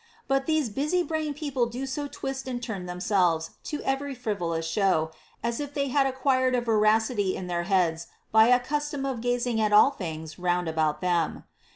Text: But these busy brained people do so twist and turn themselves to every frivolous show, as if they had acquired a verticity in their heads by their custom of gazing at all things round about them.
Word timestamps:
But 0.27 0.47
these 0.47 0.69
busy 0.71 1.03
brained 1.03 1.35
people 1.35 1.67
do 1.67 1.85
so 1.85 2.07
twist 2.07 2.47
and 2.47 2.59
turn 2.59 2.87
themselves 2.87 3.51
to 3.65 3.83
every 3.83 4.15
frivolous 4.15 4.65
show, 4.67 5.11
as 5.43 5.59
if 5.59 5.75
they 5.75 5.89
had 5.89 6.07
acquired 6.07 6.55
a 6.55 6.61
verticity 6.61 7.35
in 7.35 7.45
their 7.45 7.65
heads 7.69 8.07
by 8.31 8.47
their 8.47 8.57
custom 8.59 9.05
of 9.05 9.21
gazing 9.21 9.61
at 9.61 9.71
all 9.71 9.91
things 9.91 10.39
round 10.39 10.67
about 10.67 11.01
them. 11.01 11.43